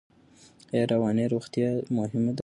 ایا 0.73 0.83
رواني 0.93 1.25
روغتیا 1.33 1.69
مهمه 1.97 2.31
ده؟ 2.35 2.39